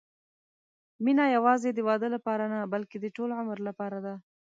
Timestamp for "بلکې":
2.73-2.97